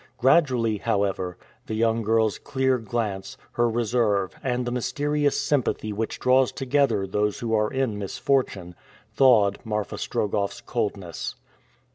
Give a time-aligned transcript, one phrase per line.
[0.17, 6.51] Gradually, however, the young girl's clear glance, her reserve, and the mysterious sympathy which draws
[6.51, 8.73] together those who are in misfortune,
[9.13, 11.35] thawed Marfa Strogoff's coldness.